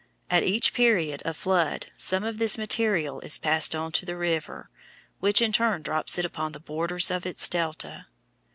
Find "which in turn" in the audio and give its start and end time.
5.19-5.83